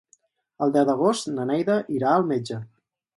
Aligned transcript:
El 0.65 0.71
deu 0.77 0.87
d'agost 0.89 1.29
na 1.35 1.45
Neida 1.49 1.75
irà 1.99 2.15
al 2.15 2.25
metge. 2.33 2.59